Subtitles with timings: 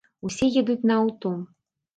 [0.29, 1.35] Усе едуць на аўто.